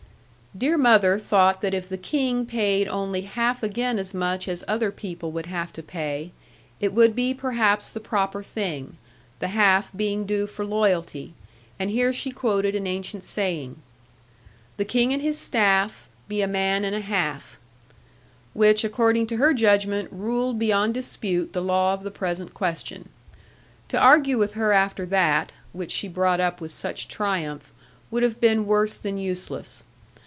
Dear 0.53 0.77
mother 0.77 1.17
thought 1.17 1.61
that 1.61 1.73
if 1.73 1.87
the 1.87 1.97
King 1.97 2.45
paid 2.45 2.85
only 2.89 3.21
half 3.21 3.63
again 3.63 3.97
as 3.97 4.13
much 4.13 4.49
as 4.49 4.65
other 4.67 4.91
people 4.91 5.31
would 5.31 5.45
have 5.45 5.71
to 5.71 5.81
pay, 5.81 6.33
it 6.81 6.91
would 6.91 7.15
be 7.15 7.33
perhaps 7.33 7.93
the 7.93 8.01
proper 8.01 8.43
thing; 8.43 8.97
the 9.39 9.47
half 9.47 9.91
being 9.95 10.25
due 10.25 10.47
for 10.47 10.65
loyalty: 10.65 11.33
and 11.79 11.89
here 11.89 12.11
she 12.11 12.31
quoted 12.31 12.75
an 12.75 12.85
ancient 12.85 13.23
saying, 13.23 13.81
The 14.75 14.83
King 14.83 15.13
and 15.13 15.21
his 15.21 15.37
staff. 15.39 16.09
Be 16.27 16.41
a 16.41 16.49
man 16.49 16.83
and 16.83 16.97
a 16.97 16.99
half: 16.99 17.57
which, 18.53 18.83
according 18.83 19.27
to 19.27 19.37
her 19.37 19.53
judgment, 19.53 20.09
ruled 20.11 20.59
beyond 20.59 20.93
dispute 20.95 21.53
the 21.53 21.61
law 21.61 21.93
of 21.93 22.03
the 22.03 22.11
present 22.11 22.53
question. 22.53 23.07
To 23.87 23.97
argue 23.97 24.37
with 24.37 24.55
her 24.55 24.73
after 24.73 25.05
that 25.05 25.53
(which 25.71 25.91
she 25.91 26.09
brought 26.09 26.41
up 26.41 26.59
with 26.59 26.73
such 26.73 27.07
triumph) 27.07 27.71
would 28.11 28.21
have 28.23 28.41
been 28.41 28.65
worse 28.67 28.97
than 28.97 29.17
useless. 29.17 29.85